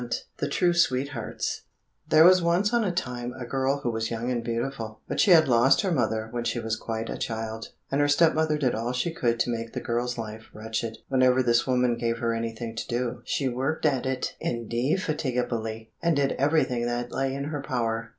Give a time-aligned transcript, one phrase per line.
[0.01, 1.61] 186 The True Sweethearts
[2.09, 5.29] There was once on a time a girl who was young and beautiful, but she
[5.29, 8.73] had lost her mother when she was quite a child, and her step mother did
[8.73, 10.97] all she could to make the girl's life wretched.
[11.09, 16.31] Whenever this woman gave her anything to do, she worked at it indefatigably, and did
[16.31, 18.09] everything that lay in her power.